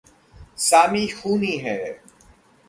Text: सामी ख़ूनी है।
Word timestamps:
सामी 0.57 1.05
ख़ूनी 1.07 1.55
है। 1.57 1.77